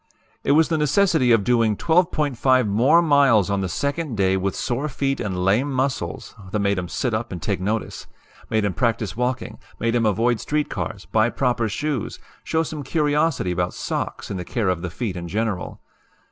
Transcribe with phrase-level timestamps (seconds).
[0.43, 4.87] "It was the necessity of doing 12.5 MORE MILES ON THE SECOND DAY WITH SORE
[4.89, 8.07] FEET AND LAME MUSCLES that made 'em sit up and take notice
[8.49, 13.51] made 'em practice walking, made 'em avoid street cars, buy proper shoes, show some curiosity
[13.51, 15.79] about sox and the care of the feet in general.